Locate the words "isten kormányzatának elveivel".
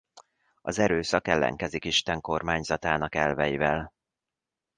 1.85-3.93